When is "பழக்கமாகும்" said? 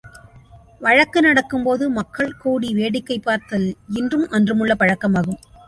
4.79-5.41